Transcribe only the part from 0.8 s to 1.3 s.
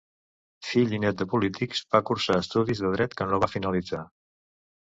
i nét de